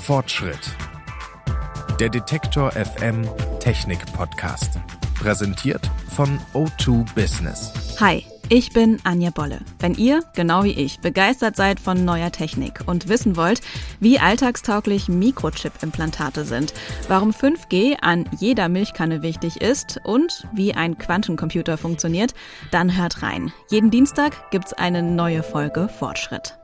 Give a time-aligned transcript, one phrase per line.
[0.00, 0.76] Fortschritt.
[2.00, 3.28] Der Detektor FM
[3.60, 4.78] Technik Podcast.
[5.14, 7.72] Präsentiert von O2 Business.
[8.00, 9.60] Hi, ich bin Anja Bolle.
[9.78, 13.60] Wenn ihr, genau wie ich, begeistert seid von neuer Technik und wissen wollt,
[14.00, 16.72] wie alltagstauglich Mikrochip-Implantate sind,
[17.06, 22.32] warum 5G an jeder Milchkanne wichtig ist und wie ein Quantencomputer funktioniert,
[22.70, 23.52] dann hört rein.
[23.70, 26.59] Jeden Dienstag gibt's eine neue Folge Fortschritt.